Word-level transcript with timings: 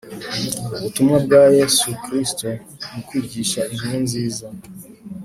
ubutumwa 0.75 1.17
bwa 1.25 1.41
yezu 1.57 1.87
kristu 2.03 2.47
mu 2.91 2.99
kwigisha 3.07 3.59
inkuru 3.73 3.97
nziza 4.05 4.47